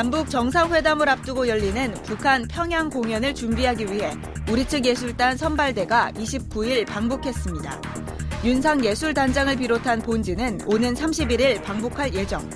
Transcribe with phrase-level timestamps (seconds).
[0.00, 4.10] 남북 정상회담을 앞두고 열리는 북한 평양 공연을 준비하기 위해
[4.50, 7.82] 우리 측 예술단 선발대가 29일 방북했습니다.
[8.42, 12.48] 윤상 예술단장을 비롯한 본지는 오는 31일 방북할 예정.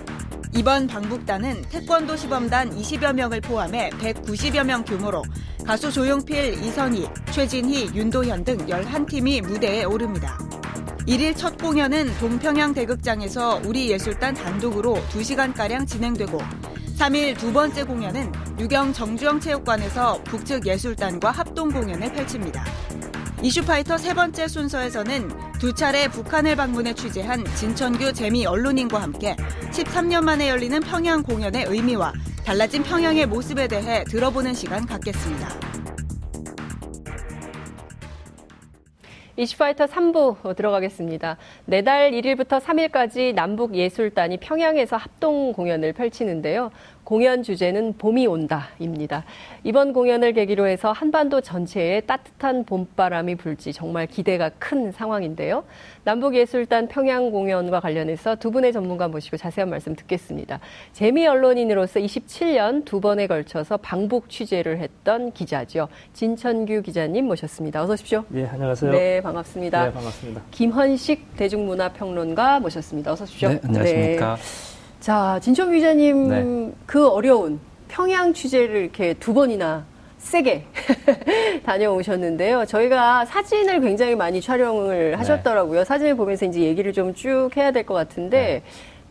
[0.54, 5.22] 이번 방북단은 태권도 시범단 20여 명을 포함해 190여 명 규모로
[5.66, 10.38] 가수 조용필, 이선희, 최진희, 윤도현 등 11팀이 무대에 오릅니다.
[11.06, 16.38] 1일 첫 공연은 동평양 대극장에서 우리 예술단 단독으로 2시간가량 진행되고
[17.04, 22.64] 3일 두 번째 공연은 유경 정주영 체육관에서 북측 예술단과 합동 공연을 펼칩니다.
[23.42, 25.28] 이슈파이터 세 번째 순서에서는
[25.60, 29.36] 두 차례 북한을 방문해 취재한 진천규 재미 언론인과 함께
[29.70, 35.74] 13년 만에 열리는 평양 공연의 의미와 달라진 평양의 모습에 대해 들어보는 시간 갖겠습니다.
[39.36, 41.36] 이슈파이터 3부 들어가겠습니다.
[41.64, 46.70] 내달 1일부터 3일까지 남북예술단이 평양에서 합동 공연을 펼치는데요.
[47.04, 49.24] 공연 주제는 봄이 온다입니다.
[49.62, 55.64] 이번 공연을 계기로 해서 한반도 전체에 따뜻한 봄바람이 불지 정말 기대가 큰 상황인데요.
[56.04, 60.60] 남북예술단 평양 공연과 관련해서 두 분의 전문가 모시고 자세한 말씀 듣겠습니다.
[60.92, 65.88] 재미 언론인으로서 27년 두 번에 걸쳐서 방북 취재를 했던 기자죠.
[66.14, 67.82] 진천규 기자님 모셨습니다.
[67.82, 68.24] 어서 오십시오.
[68.28, 68.90] 네, 안녕하세요.
[68.90, 69.84] 네, 반갑습니다.
[69.86, 70.42] 네, 반갑습니다.
[70.50, 73.12] 김헌식 대중문화평론가 모셨습니다.
[73.12, 73.50] 어서 오십시오.
[73.50, 74.36] 네, 안녕하십니까.
[74.36, 74.73] 네.
[75.04, 76.72] 자, 진천 기자님 네.
[76.86, 79.84] 그 어려운 평양 취재를 이렇게 두 번이나
[80.16, 80.64] 세게
[81.62, 82.64] 다녀오셨는데요.
[82.64, 85.16] 저희가 사진을 굉장히 많이 촬영을 네.
[85.18, 85.80] 하셨더라고요.
[85.80, 85.84] 네.
[85.84, 88.62] 사진을 보면서 이제 얘기를 좀 쭉 해야 될 것 같은데 네.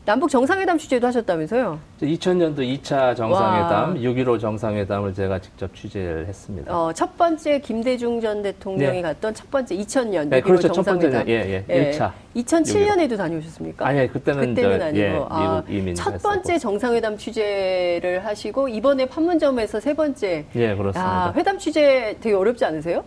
[0.06, 1.80] 남북 정상회담 취재도 하셨다면서요?
[2.02, 6.78] 2000년도 2차 정상회담, 6.15 정상회담을 제가 직접 취재를 했습니다.
[6.78, 9.02] 어, 첫 번째 김대중 전 대통령이 네.
[9.02, 10.69] 갔던 첫 번째 2000년 네, 그렇죠.
[10.74, 11.25] 정상회담.
[11.30, 11.66] 예, 예.
[11.69, 11.91] 예.
[11.91, 12.12] 1차.
[12.36, 13.88] 2007년에도 다녀오셨습니까?
[13.88, 19.06] 아니, 그때는, 그때는 저, 아니고 예, 미국 아, 이민 첫 번째 정상회담 취재를 하시고 이번에
[19.06, 20.46] 판문점에서 세 번째.
[20.53, 21.02] 예, 그렇습니다.
[21.02, 23.06] 아, 회담 취재 되게 어렵지 않으세요?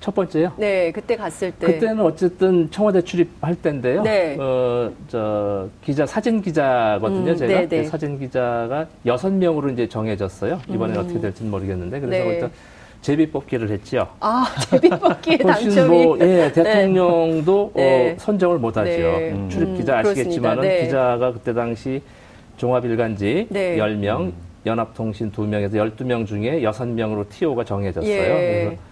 [0.00, 0.52] 첫 번째요?
[0.56, 1.66] 네, 그때 갔을 때.
[1.66, 4.02] 그때는 어쨌든 청와대 출입할 때인데요.
[4.02, 4.36] 네.
[4.38, 7.60] 어, 저, 기자, 사진 기자거든요, 음, 제가.
[7.60, 7.84] 네, 네.
[7.84, 10.60] 사진 기자가 여섯 명으로 이제 정해졌어요.
[10.68, 11.00] 이번에 음.
[11.00, 12.00] 어떻게 될지는 모르겠는데.
[12.00, 12.34] 그래서 네.
[12.34, 12.50] 일단
[13.02, 14.06] 제비 뽑기를 했지요.
[14.20, 16.06] 아, 제비 뽑기에 당첨이.
[16.06, 18.12] 뭐, 예, 대통령도 네.
[18.12, 18.90] 어, 선정을 못 하죠.
[18.90, 19.32] 네.
[19.32, 19.48] 음.
[19.48, 20.84] 출입 기자 음, 아시겠지만은 네.
[20.84, 22.00] 기자가 그때 당시
[22.56, 23.76] 종합 일간지 네.
[23.76, 24.32] 10명, 음.
[24.66, 28.12] 연합통신 2명에서 12명 중에 6명으로 TO가 정해졌어요.
[28.12, 28.64] 예.
[28.64, 28.82] 그래서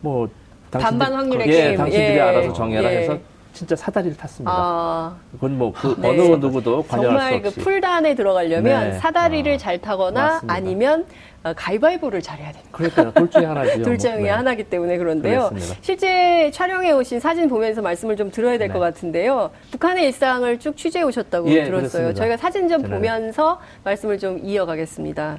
[0.00, 0.28] 뭐
[0.70, 1.76] 반반 확률의 예, 게임.
[1.76, 2.20] 당신들이 예.
[2.20, 2.96] 알아서 정해라 예.
[2.98, 3.18] 해서
[3.52, 4.52] 진짜 사다리를 탔습니다.
[4.54, 5.16] 아.
[5.32, 6.08] 그건 뭐그 네.
[6.10, 7.54] 어느 누구도 관여할 정말 수 없이.
[7.58, 8.98] 그 풀단에 들어가려면 네.
[8.98, 9.56] 사다리를 아.
[9.56, 10.54] 잘 타거나 맞습니다.
[10.54, 11.06] 아니면
[11.42, 12.68] 어, 가위바위보를 잘해야 됩니다.
[12.72, 13.82] 그러니까 둘 중에 하나죠.
[13.82, 14.22] 둘 중에 뭐.
[14.24, 14.28] 네.
[14.30, 15.48] 하나기 때문에 그런데요.
[15.50, 15.76] 그렇습니다.
[15.80, 18.80] 실제 촬영해 오신 사진 보면서 말씀을 좀 들어야 될것 네.
[18.80, 19.50] 같은데요.
[19.70, 21.78] 북한의 일상을 쭉 취재해 오셨다고 예, 들었어요.
[21.78, 22.14] 그렇습니다.
[22.14, 25.38] 저희가 사진 좀 저는- 보면서 말씀을 좀 이어가겠습니다.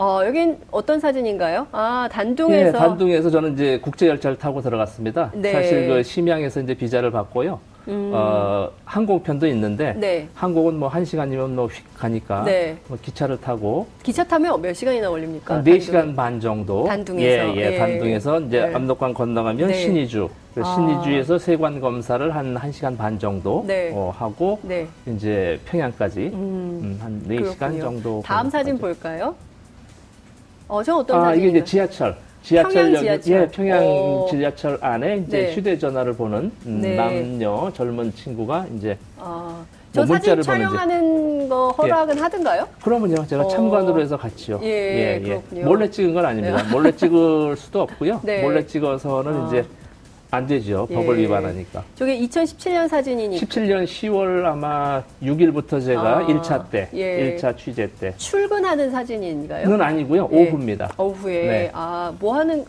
[0.00, 1.66] 어, 여긴 어떤 사진인가요?
[1.72, 2.68] 아, 단둥에서.
[2.68, 5.32] 예, 단둥에서 저는 이제 국제 열차를 타고 들어갔습니다.
[5.34, 5.50] 네.
[5.52, 7.58] 사실 그 심양에서 이제 비자를 받고요.
[7.88, 8.12] 음.
[8.14, 10.28] 어, 항공편도 있는데 네.
[10.34, 12.76] 항공은 뭐한 시간이면 뭐 휙 가니까 네.
[12.86, 15.56] 뭐 기차를 타고 기차 타면 몇 시간이나 걸립니까?
[15.56, 16.84] 한 4시간 반 정도.
[16.84, 17.56] 단둥에서.
[17.56, 17.78] 예, 예, 예.
[17.78, 18.74] 단둥에서 이제 네.
[18.74, 19.74] 압록강 건너가면 네.
[19.74, 20.28] 신의주.
[20.54, 20.74] 그 아.
[20.74, 23.90] 신의주에서 세관 검사를 한 1시간 반 정도 네.
[23.92, 24.86] 어, 하고 네.
[25.08, 26.34] 이제 평양까지 음.
[26.34, 27.80] 음, 한 4시간 그렇군요.
[27.82, 28.22] 정도.
[28.24, 28.78] 다음 사진.
[28.78, 29.34] 볼까요?
[30.68, 31.48] 어, 저 어떤 아, 이게?
[31.48, 32.14] 이제 지하철.
[32.42, 33.42] 지하철역, 지하철.
[33.42, 34.26] 예, 평양 어.
[34.30, 35.54] 지하철 안에 이제 네.
[35.54, 36.94] 휴대전화를 보는 음, 네.
[36.94, 39.62] 남녀 젊은 친구가 이제 아,
[39.92, 42.66] 저 뭐 사진 문자를 촬영하는 거 허락은 하던가요?
[42.82, 43.48] 그러면요 제가 어.
[43.48, 44.60] 참관으로 해서 같이요.
[44.62, 45.64] 예, 그렇군요.
[45.64, 46.62] 몰래 찍은 건 아닙니다.
[46.70, 48.20] 몰래 찍을 수도 없고요.
[48.24, 48.42] 네.
[48.42, 49.46] 몰래 찍어서는 아.
[49.48, 49.64] 이제
[50.30, 50.86] 안 되죠.
[50.90, 50.94] 예.
[50.94, 51.82] 법을 위반하니까.
[51.94, 57.36] 저게 2017년 사진이니까 17년 10월 아마 6일부터 제가 아, 1차 때, 예.
[57.36, 58.12] 1차 취재 때.
[58.18, 59.64] 출근하는 사진인가요?
[59.64, 60.28] 그건 아니고요.
[60.32, 60.36] 예.
[60.36, 60.90] 오후입니다.
[60.98, 61.70] 오후에 네.
[61.72, 62.64] 아, 뭐 하는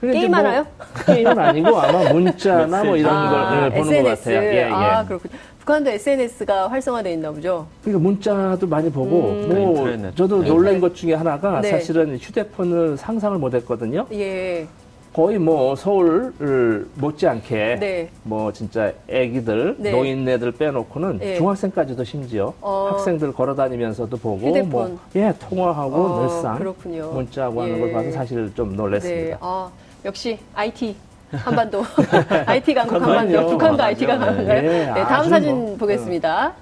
[0.00, 0.66] 근데 이제 게임하나요?
[1.06, 4.02] 게임은 아니고 아마 문자나 뭐 이런 아, 걸 예, 보는 SNS.
[4.02, 4.42] 것 같아요.
[4.42, 4.62] 예, 예.
[4.70, 5.34] 아, 그렇군요.
[5.58, 7.66] 북한도 SNS가 활성화되어 있나 보죠.
[7.82, 9.48] 그러니까 문자도 많이 보고 음.
[9.48, 10.14] 뭐 인터넷.
[10.14, 10.48] 저도 네.
[10.48, 11.70] 놀란 것 중에 하나가 네.
[11.70, 14.06] 사실은 휴대폰을 상상을 못 했거든요.
[14.12, 14.66] 예.
[15.14, 18.08] 거의 뭐 서울을 못지않게 네.
[18.24, 19.92] 뭐 진짜 애기들 네.
[19.92, 21.36] 노인네들 빼놓고는 예.
[21.36, 22.88] 중학생까지도 심지어 어.
[22.90, 24.70] 학생들 걸어다니면서도 보고 휴대폰.
[24.70, 27.12] 뭐 예 통화하고 어, 늘상 그렇군요.
[27.12, 27.80] 문자하고 하는 예.
[27.80, 28.76] 걸 봐서 사실 좀 네.
[28.76, 29.38] 놀랐습니다.
[29.40, 29.70] 아,
[30.04, 30.96] 역시 IT
[31.30, 31.84] 한반도
[32.46, 33.00] IT 강국.
[33.00, 33.82] 한반도 북한도.
[33.84, 34.58] IT가 강한가요?
[34.64, 36.52] 예, 네, 다음 아주 사진 뭐, 보겠습니다.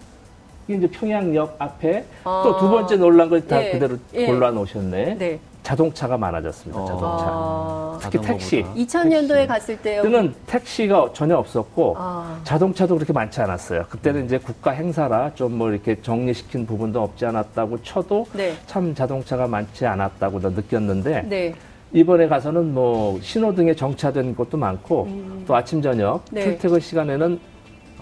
[0.68, 2.42] 이게 이제 평양역 앞에 아.
[2.44, 3.70] 또두 번째 놀란 걸다 예.
[3.72, 4.26] 그대로 예.
[4.26, 5.16] 골라 놓으셨네.
[5.18, 5.38] 네.
[5.62, 6.80] 자동차가 많아졌습니다.
[6.80, 6.86] 어.
[6.86, 7.26] 자동차.
[7.28, 7.98] 아.
[8.02, 8.62] 특히 택시.
[8.74, 9.46] 2000년도에 택시.
[9.46, 10.02] 갔을 때요.
[10.02, 12.40] 그때는 택시가 전혀 없었고 아.
[12.44, 13.84] 자동차도 그렇게 많지 않았어요.
[13.88, 18.54] 그때는 이제 국가 행사라 좀 뭐 이렇게 정리시킨 부분도 없지 않았다고 쳐도 네.
[18.66, 21.54] 참 자동차가 많지 않았다고 느꼈는데 네.
[21.92, 25.44] 이번에 가서는 뭐 신호등에 정차된 곳도 많고 음.
[25.46, 26.42] 또 아침 저녁 네.
[26.44, 27.38] 출퇴근 시간에는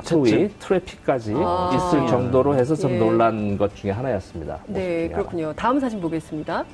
[0.05, 1.73] 소위 트래픽까지 아.
[1.75, 2.99] 있을 정도로 해서 좀 예.
[2.99, 4.61] 놀란 것 중에 하나였습니다.
[4.67, 5.53] 네, 그렇군요.
[5.55, 6.65] 다음 사진 보겠습니다.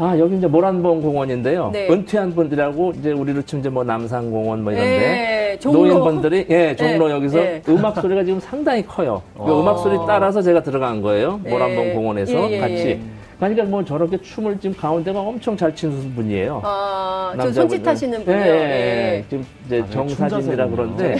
[0.00, 1.70] 아, 여기 이제 모란봉 공원인데요.
[1.72, 1.88] 네.
[1.90, 7.14] 은퇴한 분들하고 이제 우리로 치면 이제 뭐 남산공원 뭐 이런데 네, 노인분들이 예, 종로 네.
[7.14, 7.62] 여기서 네.
[7.68, 9.20] 음악 소리가 지금 상당히 커요.
[9.36, 9.60] 그 어.
[9.60, 11.40] 음악 소리 따라서 제가 들어간 거예요.
[11.42, 11.50] 네.
[11.50, 12.74] 모란봉 공원에서 예, 예, 같이.
[12.74, 13.00] 예.
[13.40, 16.60] 그러니까 뭐 저렇게 춤을 지금 가운데가 엄청 잘 추는 분이에요.
[16.64, 18.40] 아, 저 손짓하시는 분이요.
[18.40, 19.24] 예, 예, 예.
[19.28, 21.16] 지금 이제 아, 정사진이라 그런데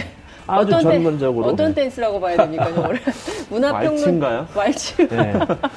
[0.47, 1.45] 아주 어떤 전문적으로.
[1.47, 2.69] 댄, 어떤 댄스라고 봐야 됩니까,
[3.49, 3.91] 문화평론.
[3.93, 4.47] 왈츠인가요?
[4.55, 5.07] 왈츠.
[5.09, 5.33] 네.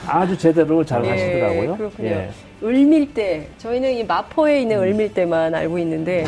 [0.07, 1.77] 아주 제대로 잘 예, 하시더라고요.
[1.77, 2.29] 그렇군요.
[2.63, 2.67] 예.
[2.67, 3.49] 을밀대.
[3.59, 4.83] 저희는 이 마포에 있는 음.
[4.83, 6.25] 을밀대만 알고 있는데,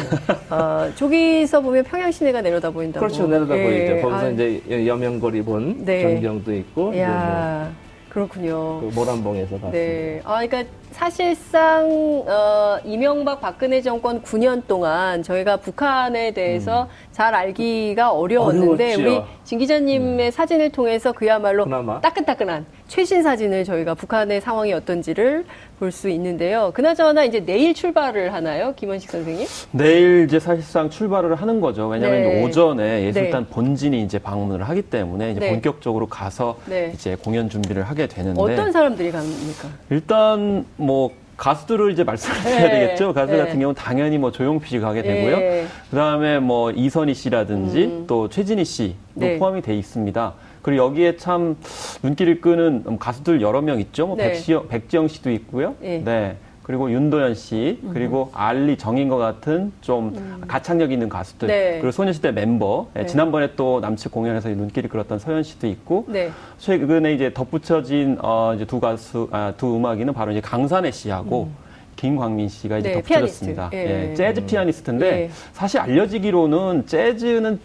[0.51, 3.07] 어, 저기서 보면 평양 시내가 내려다 보인다고.
[3.07, 3.65] 그렇죠, 내려다 예.
[3.65, 4.09] 보이죠.
[4.09, 6.03] 거기서 아, 이제 여명거리 본 네.
[6.03, 6.99] 전경도 있고.
[6.99, 7.85] 야 뭐
[8.15, 8.81] 그렇군요.
[8.81, 9.71] 그 모란봉에서 봤습니다.
[9.73, 10.21] 네.
[10.25, 16.89] 아, 그러니까 사실상 어, 이명박 박근혜 정권 9년 동안 저희가 북한에 대해서 음.
[17.11, 19.07] 잘 알기가 어려웠는데 어려웠지요.
[19.07, 20.31] 우리 진 기자님의 음.
[20.31, 22.01] 사진을 통해서 그야말로 그나마.
[22.01, 25.45] 따끈따끈한 최신 사진을 저희가 북한의 상황이 어떤지를
[25.81, 26.71] 볼 수 있는데요.
[26.75, 29.47] 그나저나 이제 내일 출발을 하나요, 김원식 선생님?
[29.73, 31.89] 내일 이제 사실상 출발을 하는 거죠.
[31.89, 32.43] 왜냐하면 네.
[32.45, 33.51] 오전에 예술단 네.
[33.51, 35.51] 본진이 이제 방문을 하기 때문에 이제 네.
[35.51, 36.91] 본격적으로 가서 네.
[36.95, 39.69] 이제 공연 준비를 하게 되는데 어떤 사람들이 갑니까?
[39.91, 42.81] 일단 뭐 가수들을 이제 말씀을 드려야 네.
[42.81, 43.13] 되겠죠.
[43.13, 43.39] 가수 네.
[43.39, 45.37] 같은 경우는 당연히 뭐 조용필 씨 가게 되고요.
[45.37, 45.67] 네.
[45.91, 48.05] 그 다음에 뭐 이선희 씨라든지 음.
[48.07, 49.39] 또 최진희 씨도 네.
[49.39, 50.35] 포함이 돼 있습니다.
[50.63, 51.57] 그리고 여기에 참
[52.03, 54.07] 눈길을 끄는 가수들 여러 명 있죠.
[54.07, 54.31] 뭐 네.
[54.31, 55.75] 백지영, 백지영 씨도 있고요.
[55.81, 56.37] 네.
[56.65, 56.67] 네.
[56.67, 58.39] 그리고 윤도현 씨, 그리고 음.
[58.39, 60.43] 알리 정인과 같은 좀 음.
[60.49, 61.73] 가창력 있는 가수들, 네.
[61.79, 63.05] 그리고 소녀시대 멤버, 네.
[63.07, 66.31] 지난번에 또 남측 공연에서 눈길이 끌었던 서현 씨도 있고, 네.
[66.59, 71.57] 최근에 이제 덧붙여진 어 이제 두 가수, 아, 두 음악인은 바로 이제 강산혜 씨하고 음.
[71.97, 73.71] 김광민 씨가 이제 네, 덧붙여졌습니다.
[73.73, 74.11] 예.
[74.11, 75.31] 예, 재즈 피아니스트인데 예.
[75.53, 77.61] 사실 알려지기로는 재즈는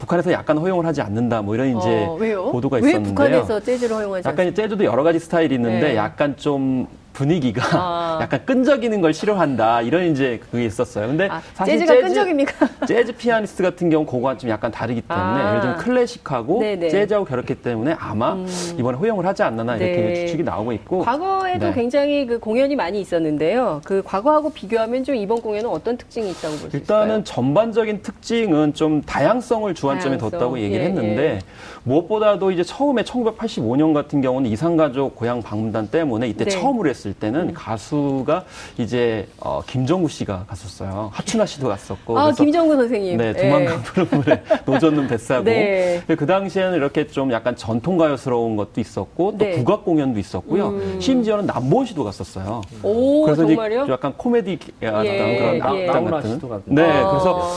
[0.00, 2.16] 북한에서 약간 허용을 하지 않는다 뭐 이런 이제 어,
[2.50, 3.02] 보도가 있었는데요.
[3.02, 5.96] 왜 북한에서 재즈를 허용하지 약간 재즈도 여러 가지 스타일이 있는데 네.
[5.96, 8.18] 약간 좀 분위기가 아.
[8.22, 11.08] 약간 끈적이는 걸 싫어한다 이런 이제 그게 있었어요.
[11.08, 12.68] 근데 아, 사실 재즈가 재즈, 끈적입니까?
[12.86, 15.48] 재즈 피아니스트 같은 경우 그거가 좀 약간 다르기 때문에 아.
[15.48, 16.88] 예를 들면 클래식하고 네네.
[16.90, 18.46] 재즈하고 결합했기 때문에 아마 음.
[18.78, 20.14] 이번에 허용을 하지 않나 이렇게 네.
[20.14, 21.72] 추측이 나오고 있고 과거에도 네.
[21.72, 23.80] 굉장히 그 공연이 많이 있었는데요.
[23.84, 26.80] 그 과거하고 비교하면 좀 이번 공연은 어떤 특징이 있다고 볼수 있을까요?
[27.02, 30.30] 일단은 전반적인 특징은 좀 다양성을 주안점에 다양성.
[30.30, 31.38] 뒀다고 얘기를 예, 했는데 예.
[31.82, 36.50] 무엇보다도 이제 처음에 1985년 같은 경우는 이산가족 고향 방문단 때문에 이때 네.
[36.50, 37.54] 처음으로 했을 때는 음.
[37.54, 38.44] 가수가
[38.76, 41.10] 이제 어, 김정우 씨가 갔었어요.
[41.12, 42.18] 하춘아 씨도 갔었고.
[42.18, 43.16] 아, 김정우 선생님.
[43.16, 45.44] 네, 두만강 프로그램 노전능 뱃사고.
[45.44, 46.02] 네.
[46.06, 49.52] 그 당시에는 이렇게 좀 약간 전통가요스러운 것도 있었고 또 네.
[49.52, 50.68] 국악 공연도 있었고요.
[50.68, 51.00] 음.
[51.00, 52.62] 심지어는 남보원 씨도 갔었어요.
[52.82, 53.86] 오, 그래서 정말요?
[53.88, 55.58] 약간 코미디 예, 그런 예.
[55.58, 56.40] 나, 같은.
[56.66, 57.10] 네, 아.
[57.10, 57.52] 그래서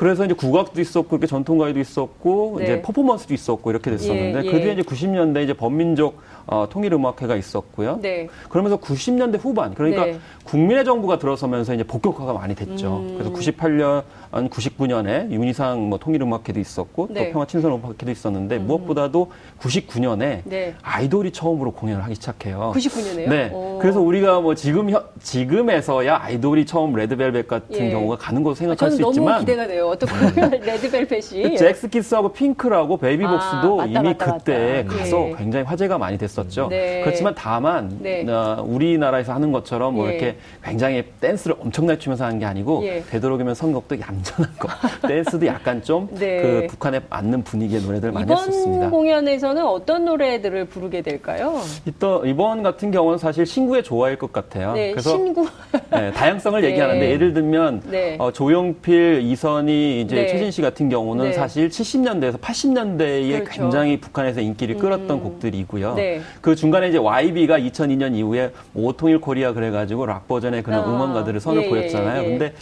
[0.00, 2.64] 그래서 이제 국악도 있었고 이렇게 전통가요도 있었고 네.
[2.64, 4.50] 이제 퍼포먼스도 있었고 이렇게 됐었는데 예, 예.
[4.50, 7.98] 그 뒤에 이제 90년대 이제 범민족 어, 통일음악회가 있었고요.
[8.00, 8.26] 네.
[8.48, 10.18] 그러면서 90년대 후반 그러니까 네.
[10.44, 12.96] 국민의 정부가 들어서면서 이제 본격화가 많이 됐죠.
[12.96, 13.18] 음.
[13.18, 14.02] 그래서 98년,
[14.32, 17.26] 99년에 윤희상 뭐 통일음악회도 있었고 네.
[17.26, 18.66] 또 평화 친선음악회도 있었는데 음.
[18.68, 19.30] 무엇보다도
[19.60, 20.74] 99년에 네.
[20.80, 22.72] 아이돌이 처음으로 공연을 하기 시작해요.
[22.74, 23.28] 99년에요?
[23.28, 23.50] 네.
[23.52, 23.78] 오.
[23.78, 24.88] 그래서 우리가 뭐 지금
[25.20, 27.90] 지금에서야 아이돌이 처음 레드벨벳 같은 예.
[27.90, 29.89] 경우가 가는 것으로 생각할 아, 수 있지만 너무 기대가 돼요.
[29.90, 30.58] 어떤 네.
[30.64, 34.98] 레드벨벳이 그 잭스키스하고 핑크라고 베이비복스도 아, 맞다, 이미 맞다, 그때 맞다.
[34.98, 35.34] 가서 예.
[35.36, 36.68] 굉장히 화제가 많이 됐었죠.
[36.68, 37.02] 네.
[37.02, 38.26] 그렇지만 다만 네.
[38.28, 40.10] 어, 우리나라에서 하는 것처럼 뭐 예.
[40.10, 43.02] 이렇게 굉장히 댄스를 엄청나게 추면서 하는 게 아니고 예.
[43.10, 44.68] 되도록이면 선곡도 얌전한 거,
[45.08, 46.66] 댄스도 약간 좀그 네.
[46.66, 48.86] 북한에 맞는 분위기의 노래들 많이 했었습니다.
[48.86, 51.60] 이번 공연에서는 어떤 노래들을 부르게 될까요?
[51.86, 54.72] 이또 이번 같은 경우는 사실 신구의 조화일 것 같아요.
[54.72, 55.46] 네, 그래서 신구.
[55.90, 56.68] 네, 다양성을 네.
[56.68, 58.16] 얘기하는데 예를 들면 네.
[58.18, 60.26] 어, 조용필, 이선희, 이제 네.
[60.26, 61.32] 최진 씨 같은 경우는 네.
[61.32, 63.50] 사실 70년대에서 80년대에 그렇죠.
[63.50, 65.22] 굉장히 북한에서 인기를 끌었던 음.
[65.22, 65.96] 곡들이고요.
[66.40, 71.64] 그 중간에 이제 YB가 2002년 이후에 오통일 코리아 그래가지고 락 버전의 그런 아, 응원가들을 선을
[71.64, 72.22] 예, 보였잖아요.
[72.22, 72.28] 예, 예.
[72.30, 72.54] 근데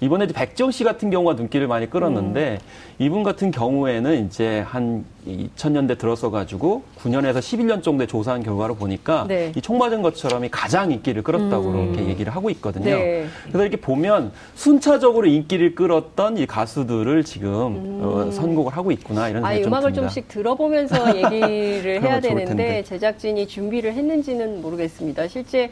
[0.00, 2.96] 이번에 이제 백지영 씨 같은 경우가 눈길을 많이 끌었는데 음.
[2.98, 9.52] 이분 같은 경우에는 이제 한 2000년대 들어서 가지고 9년에서 11년 정도의 조사한 결과로 보니까 네.
[9.56, 11.94] 이총 맞은 것처럼이 가장 인기를 끌었다고 음.
[11.94, 12.84] 이렇게 얘기를 하고 있거든요.
[12.84, 13.26] 네.
[13.44, 18.00] 그래서 이렇게 보면 순차적으로 인기를 끌었던 이 가수들을 지금 음.
[18.02, 20.00] 어, 선곡을 하고 있구나 이런 생각이 아, 좀 음악을 듭니다.
[20.02, 25.28] 좀씩 들어보면서 얘기를 해야 되는데 제작진이 준비를 했는지는 모르겠습니다.
[25.28, 25.70] 실제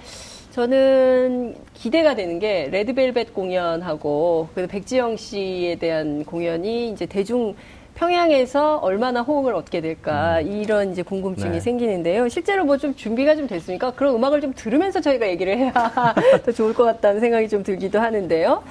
[0.54, 7.56] 저는 기대가 되는 게 레드벨벳 공연하고 그 백지영 씨에 대한 공연이 이제 대중
[7.94, 10.46] 평양에서 얼마나 호응을 얻게 될까 음.
[10.52, 11.60] 이런 이제 궁금증이 네.
[11.60, 12.28] 생기는데요.
[12.28, 15.72] 실제로 뭐 좀 준비가 좀 됐으니까 그런 음악을 좀 들으면서 저희가 얘기를 해야
[16.44, 18.62] 더 좋을 것 같다는 생각이 좀 들기도 하는데요.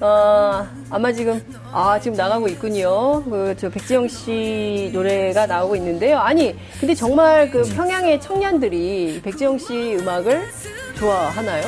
[0.00, 3.22] 어, 아마 지금 아 지금 나가고 있군요.
[3.24, 6.18] 그 저 백지영 씨 노래가 나오고 있는데요.
[6.18, 7.74] 아니 근데 정말 그 음.
[7.76, 10.42] 평양의 청년들이 백지영 씨 음악을
[10.96, 11.64] 좋아하나요?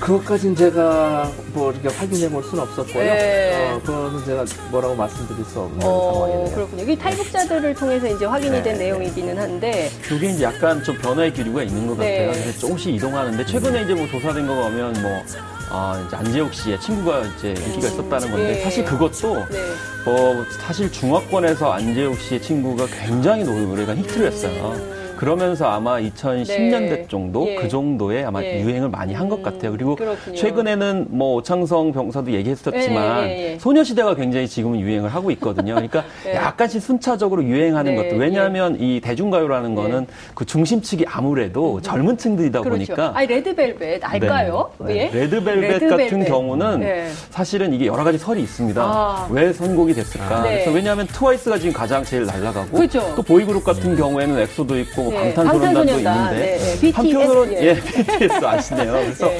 [0.00, 3.02] 그것까진 제가 뭐 이렇게 확인해 볼 수는 없었고요.
[3.02, 3.72] 네.
[3.72, 6.54] 어, 그거는 제가 뭐라고 말씀드릴 수 없는 어, 상황이네요.
[6.54, 6.92] 그렇군요.
[6.92, 8.84] 이 탈북자들을 통해서 이제 확인이 된 네.
[8.84, 9.90] 내용이기는 한데.
[10.02, 12.32] 그게 이제 약간 좀 변화의 기류가 있는 것 같아요.
[12.32, 12.52] 네.
[12.58, 15.22] 조금씩 이동하는데 최근에 이제 뭐 조사된 거 보면 뭐
[15.70, 18.62] 아, 이제 안재욱 씨의 친구가 이제 인기가 있었다는 건데 네.
[18.62, 19.58] 사실 그것도 네.
[20.06, 24.74] 어, 사실 중화권에서 안재욱 씨의 친구가 굉장히 노래가 히트를 했어요.
[24.76, 24.95] 음.
[25.16, 27.06] 그러면서 아마 2010년대 네.
[27.08, 27.54] 정도 예.
[27.56, 28.60] 그 정도의 아마 예.
[28.62, 29.72] 유행을 많이 한 것 같아요.
[29.72, 30.36] 그리고 그렇군요.
[30.36, 35.74] 최근에는 뭐 오창성 병사도 얘기했었지만 예, 예, 예, 소녀시대가 굉장히 지금은 유행을 하고 있거든요.
[35.74, 36.34] 그러니까 네.
[36.34, 38.02] 약간씩 순차적으로 유행하는 네.
[38.08, 41.82] 것도 왜냐하면 이 대중가요라는 거는 그 중심축이 아무래도 음.
[41.82, 42.76] 젊은 층들이다 그렇죠.
[42.94, 44.70] 보니까 아니 레드벨벳 알까요?
[44.78, 45.10] 네.
[45.12, 47.08] 레드벨벳, 레드벨벳, 같은 경우는 네.
[47.30, 48.80] 사실은 이게 여러 가지 설이 있습니다.
[48.80, 49.26] 아.
[49.30, 50.42] 왜 선곡이 됐을까?
[50.42, 50.50] 네.
[50.50, 53.12] 그래서 왜냐하면 트와이스가 지금 가장 제일 잘 나가고 그렇죠.
[53.16, 55.34] 또 보이그룹 같은 경우에는 엑소도 있고 네.
[55.34, 56.90] 방탄소년단도 있는데 네, 네.
[56.90, 58.92] 한편으로 예, BTS 아시네요.
[58.92, 59.30] 그래서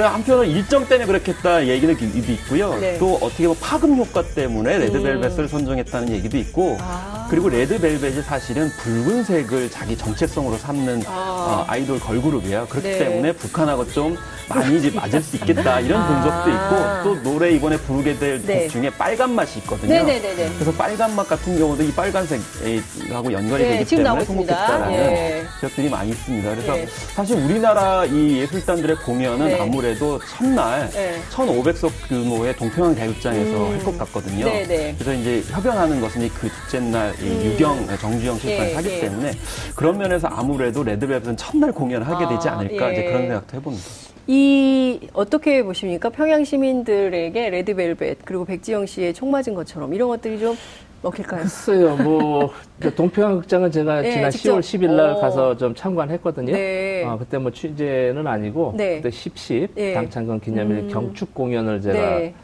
[0.00, 2.74] 한편으로 일정 때문에 그렇겠다 얘기도 있고요.
[2.78, 2.98] 네.
[2.98, 5.48] 또 어떻게 보면 파급 효과 때문에 레드벨벳을 음.
[5.48, 7.26] 선정했다는 얘기도 있고 아.
[7.30, 11.66] 그리고 레드벨벳이 사실은 붉은색을 자기 정체성으로 삼는 아.
[11.68, 12.66] 어, 아이돌 걸그룹이에요.
[12.68, 12.98] 그렇기 네.
[12.98, 14.16] 때문에 북한하고 좀
[14.48, 16.06] 많이 이제 맞을 수 있겠다 이런 아.
[16.06, 18.68] 분석도 있고 또 노래 이번에 부르게 될곡 네.
[18.68, 19.92] 중에 빨간 맛이 있거든요.
[19.92, 20.52] 네네네네.
[20.54, 25.44] 그래서 빨간 맛 같은 경우도 이 빨간색하고 연관이 네, 되기 때문에 선곡했다라는 예.
[25.56, 26.50] 지적들이 많이 있습니다.
[26.50, 26.86] 그래서 예.
[27.14, 29.58] 사실 우리나라 이 예술단들의 공연은 네.
[29.82, 31.20] 아무래도 첫날 네.
[31.30, 33.72] 1,500석 규모의 동평양 대극장에서 음.
[33.72, 34.44] 할것 같거든요.
[34.44, 34.94] 네네.
[34.96, 37.42] 그래서 이제 협연하는 것은 그 둘째 날 음.
[37.44, 39.00] 유경 정주영 실판이 예, 하기 예.
[39.00, 39.32] 때문에
[39.74, 43.84] 그런 면에서 아무래도 레드벨벳은 첫날 공연을 하게 되지 아, 않을까 아, 이제 그런 생각도 해봅니다.
[44.28, 46.10] 이 어떻게 보십니까?
[46.10, 50.56] 평양 시민들에게 레드벨벳 그리고 백지영 씨의 총 맞은 것처럼 이런 것들이 좀
[51.02, 51.42] 먹힐까요?
[51.42, 52.50] 글쎄요, 뭐
[52.96, 54.56] 동평양 극장은 제가 네, 지난 직접.
[54.56, 55.20] 10월 10일 날 어.
[55.20, 56.52] 가서 좀 참관했거든요.
[56.52, 57.04] 네.
[57.04, 58.96] 어, 그때 뭐 취재는 아니고 네.
[58.96, 59.94] 그때 10, 10 네.
[59.94, 60.88] 당창건 기념일 음.
[60.88, 62.34] 경축 공연을 제가 네.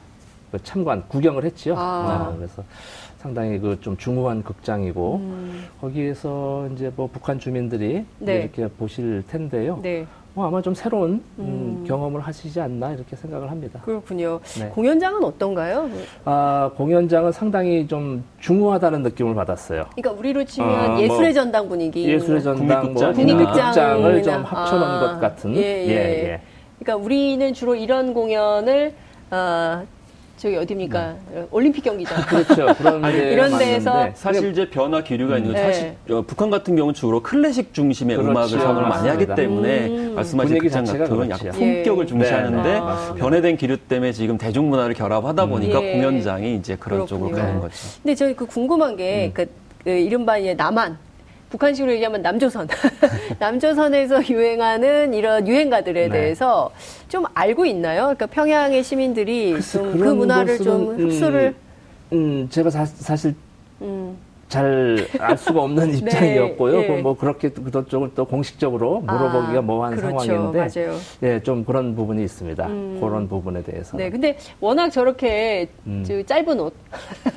[0.51, 1.75] 그 참관 구경을 했지요.
[1.77, 1.79] 아.
[2.31, 2.63] 아, 그래서
[3.19, 5.67] 상당히 그 좀 중후한 극장이고 음.
[5.81, 8.41] 거기에서 이제 뭐 북한 주민들이 네.
[8.43, 9.79] 이렇게 보실 텐데요.
[9.83, 10.07] 네.
[10.35, 11.85] 뭐 아마 좀 새로운 음, 음.
[11.87, 13.81] 경험을 하시지 않나 이렇게 생각을 합니다.
[13.85, 14.39] 그렇군요.
[14.61, 14.69] 네.
[14.69, 15.91] 공연장은 어떤가요?
[16.25, 19.87] 아 공연장은 상당히 좀 중후하다는 느낌을 받았어요.
[19.97, 25.01] 그러니까 우리로 치면 어, 뭐 예술의 전당 분위기, 예술의 전당, 뭐 국립극장을 좀 합쳐놓은 아,
[25.01, 25.57] 것 같은.
[25.57, 25.89] 예, 예.
[25.89, 25.95] 예,
[26.33, 26.41] 예.
[26.79, 28.95] 그러니까 우리는 주로 이런 공연을
[29.33, 29.85] 어,
[30.39, 31.17] 저기 어디입니까?
[31.35, 31.47] 네.
[31.51, 32.23] 올림픽 경기장.
[32.23, 32.75] 그렇죠.
[32.79, 35.39] 그런 이런 데서 사실 이제 변화 기류가 음.
[35.39, 36.15] 있는 건 사실 네.
[36.15, 38.31] 어, 북한 같은 경우는 주로 클래식 중심의 그렇죠.
[38.31, 40.15] 음악을 선호를 많이 하기 때문에 음.
[40.15, 42.09] 말씀하신 극장 같은 약간 품격을 예.
[42.09, 43.21] 중시하는데 네, 네.
[43.21, 45.51] 변해된 기류 때문에 지금 대중문화를 결합하다 음.
[45.51, 45.93] 보니까 예.
[45.93, 47.29] 공연장이 이제 그런 그렇군요.
[47.29, 47.75] 쪽으로 가는 거죠.
[48.03, 49.31] 근데 저희 그 궁금한 게 음.
[49.35, 49.47] 그,
[49.83, 50.97] 그 이른바 이제 남한
[51.51, 52.69] 북한식으로 얘기하면 남조선.
[53.39, 56.21] 남조선에서 유행하는 이런 유행가들에 네.
[56.21, 56.71] 대해서
[57.09, 58.03] 좀 알고 있나요?
[58.03, 61.55] 그러니까 평양의 시민들이 좀 그 문화를 좀 흡수를.
[62.13, 63.35] 음, 음 제가 사, 실
[63.81, 64.17] 음.
[64.49, 66.81] 잘알 수가 없는 네, 입장이었고요.
[66.81, 67.03] 네, 예.
[67.03, 70.99] 뭐 그렇게 그쪽을 또 공식적으로 물어보기가 아, 뭐한 그렇죠, 상황인데, 맞아요.
[71.23, 72.67] 예, 좀 그런 부분이 있습니다.
[72.67, 72.99] 음.
[73.01, 73.97] 그런 부분에 대해서.
[73.97, 76.05] 네, 근데 워낙 저렇게 음.
[76.27, 76.73] 짧은 옷,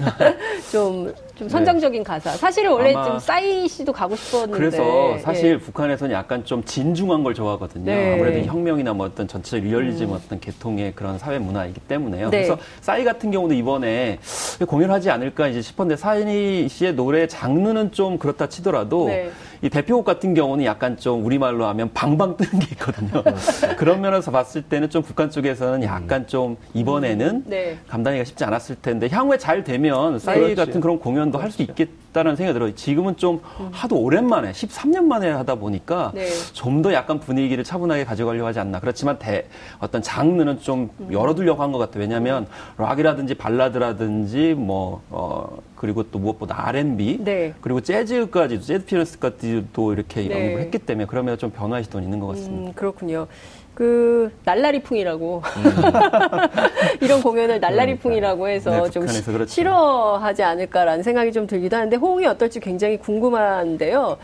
[0.72, 2.04] 좀, 좀 선정적인 네.
[2.04, 2.30] 가사.
[2.34, 4.56] 사실은 원래 좀 싸이 씨도 가고 싶었는데.
[4.56, 5.58] 그래서 사실 예.
[5.58, 7.86] 북한에서는 약간 좀 진중한 걸 좋아하거든요.
[7.86, 8.14] 네.
[8.14, 10.14] 아무래도 혁명이나 뭐 어떤 전체 리얼리즘 음.
[10.14, 12.30] 어떤 계통의 그런 사회 문화이기 때문에요.
[12.30, 12.44] 네.
[12.44, 14.20] 그래서 싸이 같은 경우도 이번에
[14.68, 19.32] 공연하지 않을까 이제 싶었는데 사이 씨의 노래 장르는 좀 그렇다 치더라도 네.
[19.64, 23.24] 이 대표곡 같은 경우는 약간 좀 우리말로 하면 방방 뜨는 게 있거든요.
[23.78, 27.44] 그런 면에서 봤을 때는 좀 북한 쪽에서는 약간 좀 이번에는 음.
[27.46, 27.78] 네.
[27.88, 30.56] 감당하기가 쉽지 않았을 텐데 향후에 잘 되면 싸이 네.
[30.56, 32.76] 같은 그런 공연도 할 수 있겠 다는 생각이 들어요.
[32.76, 33.70] 지금은 좀 음.
[33.72, 36.28] 하도 오랜만에 13년 만에 하다 보니까 네.
[36.54, 38.80] 좀더 약간 분위기를 차분하게 가져가려고 하지 않나.
[38.80, 39.46] 그렇지만 대,
[39.80, 41.12] 어떤 장르는 좀 음.
[41.12, 42.02] 열어두려고 한 것 같아요.
[42.02, 47.54] 왜냐하면 락이라든지 발라드라든지 뭐 어, 그리고 또 무엇보다 R&B 네.
[47.62, 50.32] 그리고 재즈까지 재즈 피어스까지도 이렇게 네.
[50.32, 52.70] 영입을 했기 때문에 그러면 좀 변화의 시도는 있는 것 같습니다.
[52.72, 53.28] 음, 그렇군요.
[53.74, 55.64] 그 날라리풍이라고 음.
[57.02, 59.46] 이런 공연을 날라리풍이라고 해서 네, 좀 그렇죠.
[59.48, 64.18] 싫어하지 않을까라는 생각이 좀 들기도 하는데 호응이 어떨지 굉장히 궁금한데요.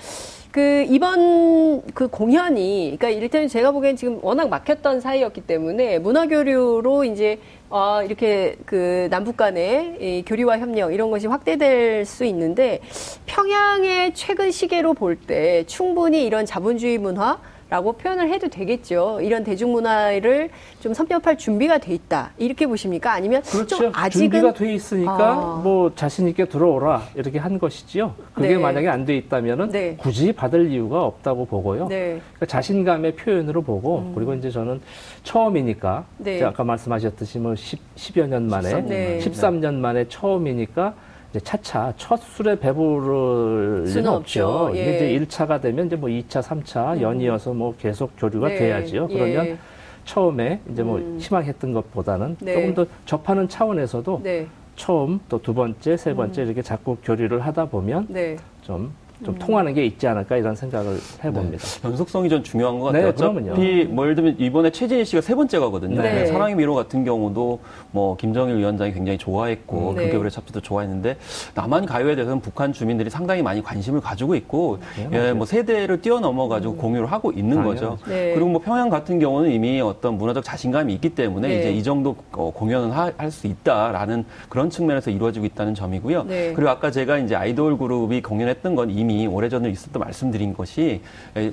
[0.51, 7.03] 그 이번 그 공연이 그러니까 이를테면 제가 보기엔 지금 워낙 막혔던 사이였기 때문에 문화 교류로
[7.03, 7.39] 이제
[7.69, 12.79] 어, 이렇게 그 남북 간의 이 교류와 협력 이런 것이 확대될 수 있는데
[13.27, 17.39] 평양의 최근 시계로 볼 때 충분히 이런 자본주의 문화
[17.69, 19.19] 라고 표현을 해도 되겠죠.
[19.21, 22.31] 이런 대중문화를 좀 섭렵할 준비가 돼 있다.
[22.37, 23.11] 이렇게 보십니까?
[23.11, 23.75] 아니면 그렇죠.
[23.77, 25.61] 좀 아직은 준비가 돼 있으니까 아.
[25.63, 28.13] 뭐 자신 있게 들어오라 이렇게 한 것이지요.
[28.33, 28.57] 그게 네.
[28.57, 29.95] 만약에 안 돼 있다면은 네.
[29.97, 31.87] 굳이 받을 이유가 없다고 보고요.
[31.87, 32.19] 네.
[32.35, 34.11] 그러니까 자신감의 표현으로 보고 음.
[34.15, 34.81] 그리고 이제 저는
[35.23, 36.43] 처음이니까 네.
[36.43, 40.93] 아까 말씀하셨듯이 뭐 10, 10여 년 만에 13년, 13년 만에 처음이니까
[41.31, 44.71] 이제 차차 첫 술에 배부를 리는 없죠.
[44.75, 44.81] 예.
[44.81, 47.01] 이게 이제 1차가 되면 이제 뭐 2차, 3차 음.
[47.01, 48.57] 연이어서 뭐 계속 교류가 네.
[48.59, 49.07] 돼야지요.
[49.07, 49.57] 그러면 예.
[50.05, 51.17] 처음에 이제 뭐 음.
[51.19, 52.53] 희망했던 것보다는 네.
[52.53, 54.47] 조금 더 접하는 차원에서도 네.
[54.77, 56.45] 처음 또 두 번째, 세 번째 음.
[56.45, 58.37] 이렇게 자꾸 교류를 하다 보면 네.
[58.61, 58.93] 좀
[59.25, 59.39] 좀 음.
[59.39, 61.57] 통하는 게 있지 않을까 이런 생각을 해봅니다.
[61.63, 61.87] 네.
[61.89, 63.03] 연속성이 좀 중요한 것 같아요.
[63.03, 66.01] 네, 어차피 뭐 예를 들면 이번에 최진희 씨가 세 번째 가거든요.
[66.01, 66.27] 네.
[66.27, 67.59] 사랑의 미로 같은 경우도
[67.91, 70.05] 뭐 김정일 위원장이 굉장히 좋아했고 네.
[70.05, 71.17] 극격의 찹스도 좋아했는데
[71.55, 76.47] 남한 가요에 대해서는 북한 주민들이 상당히 많이 관심을 가지고 있고 네, 예, 뭐 세대를 뛰어넘어
[76.47, 76.77] 가지고 음.
[76.77, 77.97] 공유를 하고 있는 거죠.
[78.07, 78.33] 네.
[78.33, 81.59] 그리고 뭐 평양 같은 경우는 이미 어떤 문화적 자신감이 있기 때문에 네.
[81.59, 86.25] 이제 이 정도 어, 공연은 할 수 있다라는 그런 측면에서 이루어지고 있다는 점이고요.
[86.27, 91.01] 그리고 아까 제가 이제 아이돌 그룹이 공연했던 건 이미 이미 오래전에 있었던 말씀드린 것이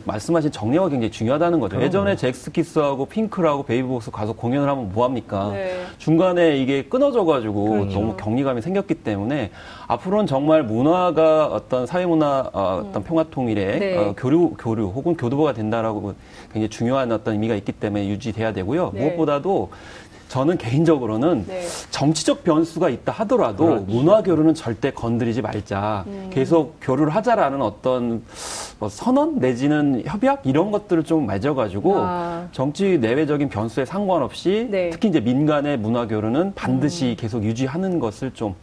[0.05, 1.77] 말씀하신 정리가 굉장히 중요하다는 거죠.
[1.77, 1.87] 그럼요.
[1.87, 5.53] 예전에 젝스키스하고 핑클하고 베이비복스 가서 공연을 하면 뭐합니까?
[5.53, 5.77] 네.
[5.99, 8.01] 중간에 이게 끊어져가지고 그렇죠.
[8.01, 9.51] 너무 격리감이 생겼기 때문에
[9.87, 13.05] 앞으로는 정말 문화가 어떤 사회문화 어, 어떤 음.
[13.05, 13.97] 평화통일의 네.
[13.97, 16.15] 어, 교류 교류 혹은 교두보가 된다라고
[16.53, 18.91] 굉장히 중요한 어떤 의미가 있기 때문에 유지돼야 되고요.
[18.95, 19.01] 네.
[19.01, 19.71] 무엇보다도
[20.29, 21.63] 저는 개인적으로는 네.
[21.91, 23.85] 정치적 변수가 있다 하더라도 그렇죠.
[23.87, 26.05] 문화 교류는 절대 건드리지 말자.
[26.07, 26.31] 음.
[26.33, 28.23] 계속 교류를 하자라는 어떤
[28.79, 32.49] 뭐 선언 내지는 협약 이런 것들을 좀 맺어가지고 아.
[32.53, 34.91] 정치 내외적인 변수에 상관없이 네.
[34.91, 37.17] 특히 이제 민간의 문화 교류는 반드시 음.
[37.17, 38.55] 계속 유지하는 것을 좀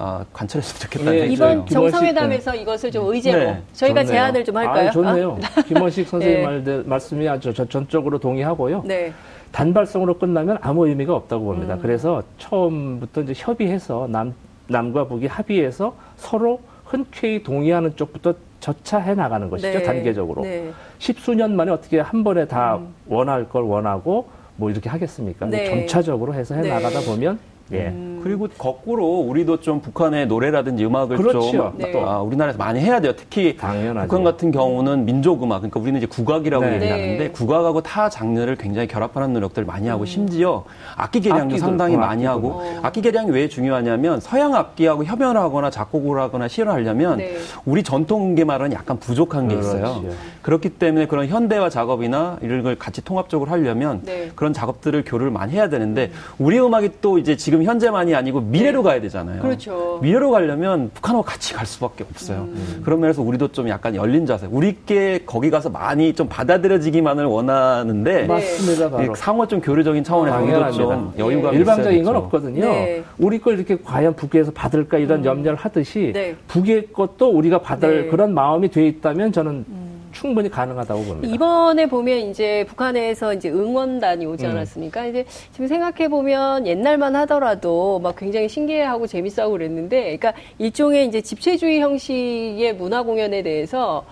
[0.00, 2.58] 아, 관찰했으면 좋겠다는 네, 이번 정상회담에서 네.
[2.58, 4.12] 이것을 좀 의제로 네, 저희가 좋네요.
[4.12, 4.88] 제안을 좀 할까요?
[4.88, 5.38] 아, 좋네요.
[5.56, 5.62] 아?
[5.62, 6.72] 김원식 선생님 네.
[6.76, 8.82] 말, 말씀이 아주 전적으로 동의하고요.
[8.86, 9.12] 네.
[9.52, 11.74] 단발성으로 끝나면 아무 의미가 없다고 봅니다.
[11.74, 11.78] 음.
[11.80, 14.34] 그래서 처음부터 이제 협의해서 남,
[14.68, 19.82] 남과 북이 합의해서 서로 흔쾌히 동의하는 쪽부터 저차해 나가는 것이죠, 네.
[19.82, 20.42] 단계적으로.
[20.42, 20.72] 네.
[20.98, 22.94] 십수년 만에 어떻게 한 번에 다 음.
[23.06, 25.46] 원할 걸 원하고 뭐 이렇게 하겠습니까?
[25.46, 25.66] 네.
[25.66, 26.68] 점차적으로 해서 해 네.
[26.70, 27.38] 나가다 보면
[27.72, 27.88] 예.
[27.88, 28.20] 음.
[28.22, 31.50] 그리고 거꾸로 우리도 좀 북한의 노래라든지 음악을 그렇죠.
[31.50, 31.92] 좀 네.
[32.04, 33.12] 아, 우리나라에서 많이 해야 돼요.
[33.16, 34.08] 특히 당연하죠.
[34.08, 36.74] 북한 같은 경우는 민족 음악, 그러니까 우리는 이제 국악이라고 네.
[36.74, 37.30] 얘기하는데 네.
[37.30, 40.06] 국악하고 타 장르를 굉장히 결합하는 노력들을 많이 하고 음.
[40.06, 40.64] 심지어
[40.96, 42.80] 악기 개량도 상당히 어, 많이 하고 어.
[42.82, 47.36] 악기 개량이 왜 중요하냐면 서양 악기하고 협연을 하거나 작곡을 하거나 시연을 하려면 네.
[47.64, 50.00] 우리 전통 음계말은 약간 부족한 게 있어요.
[50.00, 50.16] 그렇지.
[50.42, 54.30] 그렇기 때문에 그런 현대화 작업이나 이런 걸 같이 통합적으로 하려면 네.
[54.34, 56.44] 그런 작업들을 교류를 많이 해야 되는데 음.
[56.44, 58.88] 우리 음악이 또 이제 지금 현재만이 아니고 미래로 네.
[58.88, 59.42] 가야 되잖아요.
[59.42, 59.98] 그렇죠.
[60.02, 62.48] 미래로 가려면 북한하고 같이 갈 수밖에 없어요.
[62.50, 62.82] 음.
[62.84, 64.46] 그런 면에서 우리도 좀 약간 열린 자세.
[64.50, 68.90] 우리께 거기 가서 많이 좀 받아들여지기만을 원하는데 맞습니다.
[68.90, 69.14] 바로.
[69.14, 71.58] 상호 좀 교류적인 차원에서 아, 우리도 좀 여유가 네.
[71.58, 72.60] 일방적인 건 없거든요.
[72.60, 73.04] 네.
[73.18, 75.24] 우리 걸 이렇게 과연 북에서 받을까 이런 음.
[75.24, 76.36] 염려를 하듯이 네.
[76.48, 78.08] 북의 것도 우리가 받을 네.
[78.08, 79.87] 그런 마음이 돼 있다면 저는 음.
[80.18, 81.32] 충분히 가능하다고 봅니다.
[81.32, 84.50] 이번에 보면 이제 북한에서 이제 응원단이 오지 음.
[84.50, 85.02] 않았습니까?
[85.02, 85.10] 음.
[85.10, 91.80] 이제 지금 생각해 보면 옛날만 하더라도 막 굉장히 신기해하고 재밌어하고 그랬는데, 그러니까 일종의 이제 집체주의
[91.80, 94.04] 형식의 문화 공연에 대해서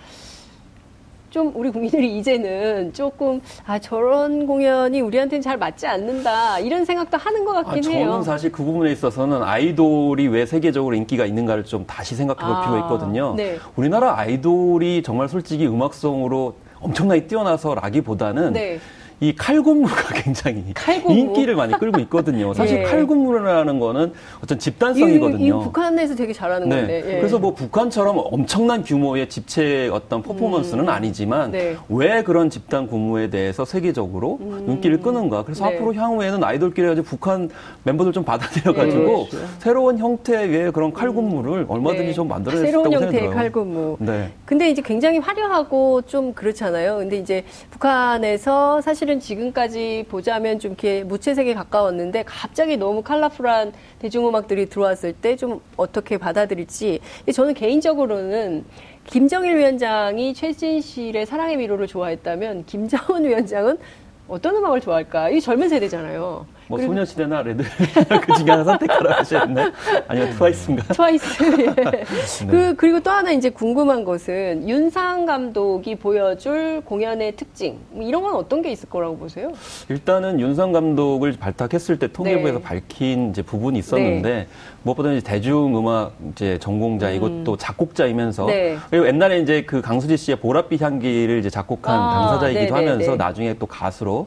[1.30, 7.44] 좀 우리 국민들이 이제는 조금 아 저런 공연이 우리한테는 잘 맞지 않는다 이런 생각도 하는
[7.44, 8.06] 것 같긴 아, 저는 해요.
[8.10, 12.80] 저는 사실 그 부분에 있어서는 아이돌이 왜 세계적으로 인기가 있는가를 좀 다시 생각해볼 아, 필요가
[12.80, 13.34] 있거든요.
[13.36, 13.58] 네.
[13.74, 18.78] 우리나라 아이돌이 정말 솔직히 음악성으로 엄청나게 뛰어나서라기보다는 네.
[19.18, 21.18] 이 칼군무가 굉장히 칼군무?
[21.18, 22.52] 인기를 많이 끌고 있거든요.
[22.52, 22.82] 사실 예.
[22.82, 25.38] 칼군무라는 거는 어떤 집단성이거든요.
[25.38, 26.76] 이, 이 북한에서 되게 잘하는 네.
[26.76, 27.02] 건데.
[27.06, 27.16] 예.
[27.18, 30.88] 그래서 뭐 북한처럼 엄청난 규모의 집체 어떤 퍼포먼스는 음.
[30.88, 31.76] 아니지만 네.
[31.88, 34.64] 왜 그런 집단 군무에 대해서 세계적으로 음.
[34.66, 35.44] 눈길을 끄는가.
[35.44, 35.74] 그래서 네.
[35.74, 37.48] 앞으로 향후에는 아이돌끼리 가지고 북한
[37.84, 39.28] 멤버들 좀 받아들여가지고 네.
[39.30, 39.46] 그렇죠.
[39.60, 42.12] 새로운 형태의 그런 칼군무를 얼마든지 네.
[42.12, 43.10] 좀 만들어낼 수 있다고 생각해요.
[43.10, 43.96] 새로운 형태의 칼군무.
[44.00, 44.30] 네.
[44.44, 46.98] 근데 이제 굉장히 화려하고 좀 그렇잖아요.
[46.98, 54.68] 근데 이제 북한에서 사실 사실은 지금까지 보자면 좀 이렇게 무채색에 가까웠는데 갑자기 너무 컬러풀한 대중음악들이
[54.68, 56.98] 들어왔을 때 좀 어떻게 받아들일지
[57.32, 58.64] 저는 개인적으로는
[59.04, 63.78] 김정일 위원장이 최진실의 사랑의 미로를 좋아했다면 김정은 위원장은
[64.26, 65.30] 어떤 음악을 좋아할까?
[65.30, 66.46] 이 젊은 세대잖아요.
[66.68, 67.62] 뭐 소녀시대나 레드
[68.26, 69.70] 그 중에 하나 선택하라 하셨나요?
[70.08, 70.82] 아니면 트와이스인가?
[70.94, 71.44] 트와이스.
[71.60, 71.74] 예.
[71.74, 72.04] 네.
[72.50, 78.34] 그 그리고 또 하나 이제 궁금한 것은 윤상 감독이 보여줄 공연의 특징 뭐 이런 건
[78.34, 79.52] 어떤 게 있을 거라고 보세요?
[79.88, 82.64] 일단은 윤상 감독을 발탁했을 때 통일부에서 네.
[82.64, 84.46] 밝힌 이제 부분이 있었는데 네.
[84.82, 87.44] 무엇보다 이제 대중음악 이제 전공자이고 음.
[87.44, 88.76] 또 작곡자이면서 네.
[88.90, 93.16] 그리고 옛날에 이제 그 강수지 씨의 보랏빛 향기를 이제 작곡한 아, 당사자이기도 네, 네, 하면서
[93.16, 94.26] 나중에 또 가수로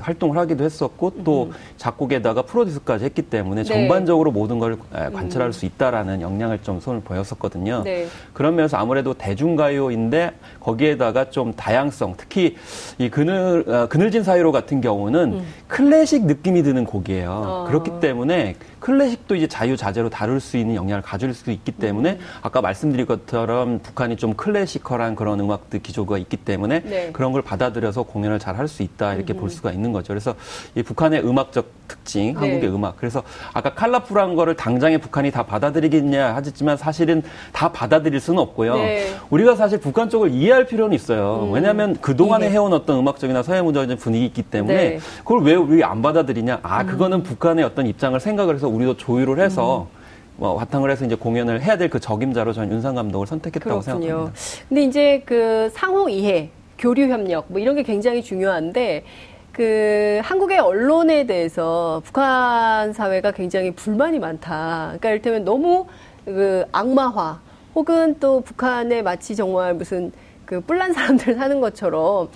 [0.00, 1.52] 활동을 하기도 했었고 또 음.
[1.76, 3.68] 작곡에다가 프로듀스까지 했기 때문에 네.
[3.68, 5.52] 전반적으로 모든 걸 관찰할 음.
[5.52, 7.82] 수 있다라는 역량을 좀 손을 보였었거든요.
[7.84, 8.06] 네.
[8.32, 12.56] 그런 면에서 아무래도 대중가요인데 거기에다가 좀 다양성, 특히
[12.98, 15.46] 이 그늘 어, 그늘진 사이로 같은 경우는 음.
[15.68, 17.30] 클래식 느낌이 드는 곡이에요.
[17.30, 17.64] 어.
[17.68, 22.18] 그렇기 때문에 클래식도 이제 자유자재로 다룰 수 있는 역량을 가질 수 있기 때문에 음.
[22.42, 27.10] 아까 말씀드린 것처럼 북한이 좀 클래시컬한 그런 음악들 기조가 있기 때문에 네.
[27.12, 29.38] 그런 걸 받아들여서 공연을 잘 할 수 있다 이렇게 음.
[29.38, 30.08] 볼 수가 있는 거죠.
[30.08, 30.34] 그래서
[30.74, 32.38] 이 북한의 음악적 특징, 네.
[32.38, 32.96] 한국의 음악.
[32.96, 33.22] 그래서
[33.54, 38.74] 아까 칼라풀한 거를 당장에 북한이 다 받아들이겠냐 하셨지만 사실은 다 받아들일 수는 없고요.
[38.76, 39.14] 네.
[39.30, 41.46] 우리가 사실 북한 쪽을 이해할 필요는 있어요.
[41.48, 41.52] 음.
[41.52, 42.52] 왜냐하면 그동안에 네.
[42.54, 44.98] 해온 어떤 음악적이나 서해 문화적인 분위기 있기 때문에 네.
[45.20, 46.60] 그걸 왜 우리 안 받아들이냐?
[46.62, 46.86] 아, 음.
[46.86, 49.98] 그거는 북한의 어떤 입장을 생각을 해서 우리도 조율을 해서 음.
[50.36, 54.00] 뭐 바탕을 해서 이제 공연을 해야 될 그 적임자로 저는 윤상 감독을 선택했다고 그렇군요.
[54.00, 54.32] 생각합니다.
[54.68, 59.04] 근데 이제 그 상호 이해, 교류 협력 뭐 이런 게 굉장히 중요한데
[59.52, 64.84] 그 한국의 언론에 대해서 북한 사회가 굉장히 불만이 많다.
[64.98, 65.86] 그러니까 이를테면 너무
[66.24, 67.40] 그 악마화
[67.74, 70.12] 혹은 또 북한에 마치 정말 무슨
[70.44, 72.28] 그 뿔난 사람들 사는 것처럼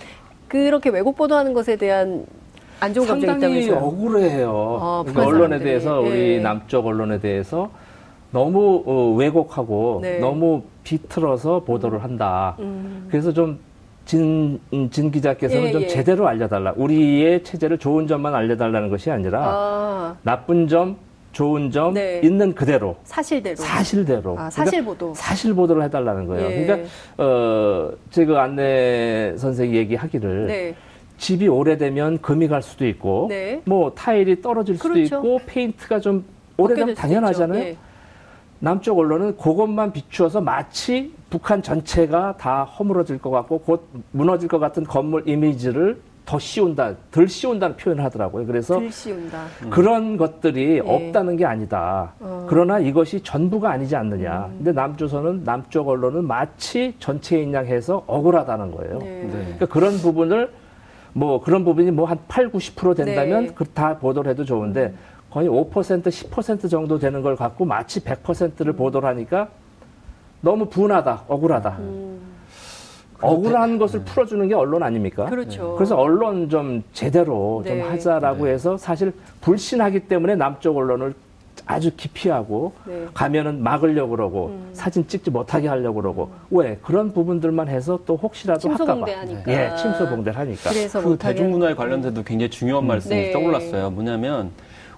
[0.49, 2.25] 그렇게 왜곡 보도하는 것에 대한
[2.83, 4.79] 안 좋은 감정이 상당히 억울해요.
[4.81, 6.39] 아, 그러니까 언론에 대해서 우리 예.
[6.39, 7.69] 남쪽 언론에 대해서
[8.31, 10.19] 너무 어, 왜곡하고 네.
[10.19, 12.57] 너무 비틀어서 보도를 한다.
[12.59, 13.07] 음.
[13.09, 13.57] 그래서 좀
[14.03, 14.59] 진,
[14.91, 15.87] 진 기자께서는 예, 좀 예.
[15.87, 16.73] 제대로 알려달라.
[16.75, 20.15] 우리의 체제를 좋은 점만 알려달라는 것이 아니라 아.
[20.23, 20.97] 나쁜 점,
[21.31, 22.19] 좋은 점 네.
[22.21, 26.51] 있는 그대로 사실대로 사실대로 아, 사실 보도 그러니까 사실 보도를 해달라는 거예요.
[26.51, 26.65] 예.
[26.65, 30.75] 그러니까 어 제가 안내 선생이 얘기하기를 네.
[31.23, 33.61] 집이 오래되면 금이 갈 수도 있고 네.
[33.63, 35.15] 뭐 타일이 떨어질 수도 그렇죠.
[35.15, 36.25] 있고 페인트가 좀
[36.57, 37.63] 오래되면 당연하잖아요.
[37.63, 37.77] 예.
[38.59, 44.83] 남쪽 언론은 그것만 비추어서 마치 북한 전체가 다 허물어질 것 같고 곧 무너질 것 같은
[44.83, 48.45] 건물 이미지를 더 씌운다, 덜 씌운다는 표현을 하더라고요.
[48.45, 48.89] 그래서 음.
[49.69, 50.79] 그런 것들이 네.
[50.79, 52.13] 없다는 게 아니다.
[52.19, 52.45] 어.
[52.49, 54.47] 그러나 이것이 전부가 아니지 않느냐.
[54.47, 54.55] 음.
[54.57, 58.99] 근데 남조선은 남쪽 언론은 마치 전체인 양 해서 억울하다는 거예요.
[58.99, 59.05] 네.
[59.05, 59.29] 네.
[59.31, 60.49] 그러니까 그런 부분을
[61.13, 63.53] 뭐 그런 부분이 뭐 한 8, 90% 된다면 네.
[63.53, 64.97] 그다 보도를 해도 좋은데 음.
[65.29, 68.75] 거의 5% 10% 정도 되는 걸 갖고 마치 100%를 음.
[68.75, 69.47] 보도를 하니까
[70.41, 71.77] 너무 분하다, 억울하다.
[71.79, 72.19] 음.
[73.21, 74.05] 억울한 것을 네.
[74.05, 75.25] 풀어주는 게 언론 아닙니까?
[75.25, 75.75] 그렇죠.
[75.75, 77.69] 그래서 언론 좀 제대로 네.
[77.79, 78.51] 좀 하자라고 네.
[78.51, 81.13] 해서 사실 불신하기 때문에 남쪽 언론을
[81.65, 83.05] 아주 기피하고 네.
[83.13, 84.69] 가면은 막으려고 그러고 음.
[84.73, 86.57] 사진 찍지 못하게 하려고 그러고 음.
[86.57, 89.05] 왜 그런 부분들만 해서 또 혹시라도 할까봐
[89.47, 92.87] 예 침소봉대를 하니까 그래서 그 대중문화에 관련돼도 굉장히 중요한 음.
[92.87, 93.31] 말씀이 네.
[93.31, 94.51] 떠올랐어요 뭐냐면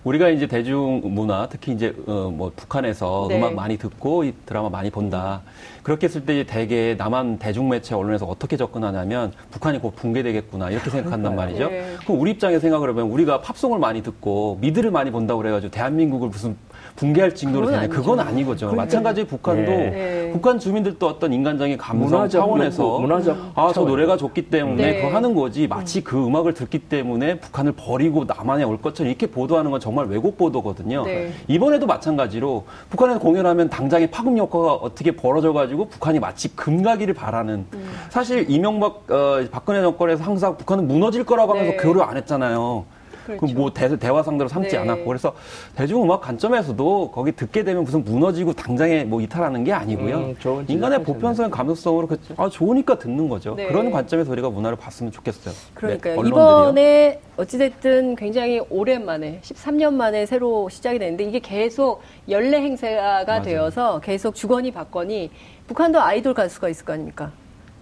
[0.06, 3.38] 우리가 이제 대중 문화 특히 이제 어, 뭐 북한에서 네.
[3.38, 5.42] 음악 많이 듣고 이 드라마 많이 본다.
[5.82, 11.70] 그렇게 했을 때 대개 남한 대중매체 언론에서 어떻게 접근하냐면 북한이 곧 붕괴되겠구나 이렇게 생각한단 말이죠.
[11.70, 11.96] 네.
[12.04, 16.56] 그럼 우리 입장에 생각을 해보면 우리가 팝송을 많이 듣고 미드를 많이 본다고 그래가지고 대한민국을 무슨
[16.96, 18.68] 붕괴할 정도로 되냐 그건 아니거죠.
[18.68, 18.84] 그러니까.
[18.84, 20.30] 마찬가지 북한도 네.
[20.32, 25.02] 북한 주민들도 어떤 인간적인 감성 문화적, 차원에서 문화적 아 저 노래가 좋기 때문에 네.
[25.02, 29.72] 그거 하는 거지 마치 그 음악을 듣기 때문에 북한을 버리고 남한에 올 것처럼 이렇게 보도하는
[29.72, 31.04] 건 정말 왜곡 보도거든요.
[31.04, 31.32] 네.
[31.50, 37.90] 이번에도 마찬가지로 북한에서 공연하면 당장에 파급 효과가 어떻게 벌어져 가지고 북한이 마치 금가기를 바라는 음.
[38.10, 41.78] 사실 이명박 어, 박근혜 정권에서 항상 북한은 무너질 거라고 하면서 네.
[41.78, 42.86] 교류 안 했잖아요.
[43.26, 43.48] 그렇죠.
[43.48, 44.78] 그뭐 대화 상대로 삼지 네.
[44.78, 45.34] 않았고 그래서
[45.76, 50.18] 대중음악 관점에서도 거기 듣게 되면 무슨 무너지고 당장에 뭐 이탈하는 게 아니고요.
[50.18, 53.56] 음, 인간의 보편성의 감수성으로 그, 아 좋으니까 듣는 거죠.
[53.56, 53.68] 네.
[53.68, 55.54] 그런 관점에서 우리가 문화를 봤으면 좋겠어요.
[55.74, 56.22] 그러니까요.
[56.22, 63.42] 네, 이번에 어찌됐든 굉장히 오랜만에 13년 만에 새로 시작이 됐는데 이게 계속 연례 행사가 맞아요.
[63.42, 65.32] 되어서 계속 주거니 받거니
[65.68, 67.32] 북한도 아이돌 가수가 있을 거 아닙니까?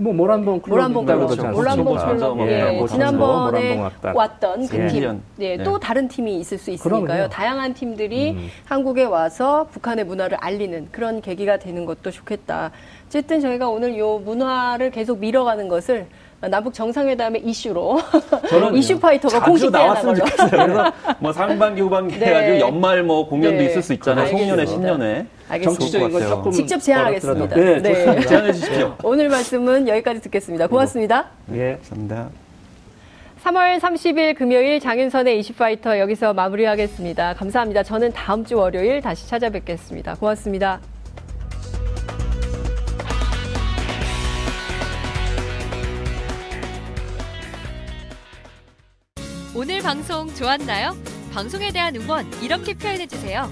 [0.03, 1.47] 뭐 모란봉 모란봉 그렇죠.
[1.47, 3.79] 모란봉 클럽 예, 예, 뭐 지난번에
[4.13, 7.05] 왔던 그 팀, 예, 예, 또 다른 팀이 있을 수 있으니까요.
[7.05, 7.29] 그럼요.
[7.29, 8.49] 다양한 팀들이 음.
[8.65, 12.71] 한국에 와서 북한의 문화를 알리는 그런 계기가 되는 것도 좋겠다.
[13.07, 16.07] 어쨌든 저희가 오늘 요 문화를 계속 밀어가는 것을
[16.41, 17.99] 남북 정상회담의 이슈로
[18.49, 20.49] 저는 이슈 파이터가 공식 나왔으면 좋겠어요.
[20.49, 22.25] 그래서 뭐 상반기 후반기 네.
[22.25, 23.65] 해가지고 연말 뭐 공연도 네.
[23.67, 24.27] 있을 수 있잖아요.
[24.27, 25.25] 송년회 신년회.
[25.61, 27.55] 정치적인 걸 조금 직접 제안하겠습니다.
[27.55, 28.21] 네, 네.
[28.21, 28.95] 제안해 주십시오.
[29.03, 30.67] 오늘 말씀은 여기까지 듣겠습니다.
[30.67, 31.29] 고맙습니다.
[31.47, 32.29] 네, 감사합니다.
[33.43, 37.33] 3월 30일 금요일 장윤선의 이슈파이터 여기서 마무리하겠습니다.
[37.33, 37.83] 감사합니다.
[37.83, 40.15] 저는 다음 주 월요일 다시 찾아뵙겠습니다.
[40.15, 40.79] 고맙습니다.
[49.55, 50.95] 오늘 방송 좋았나요?
[51.31, 53.51] 방송에 대한 응원 이렇게 표현해 주세요.